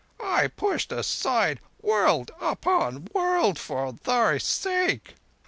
[0.19, 5.13] I pushed aside world upon world for thy sake.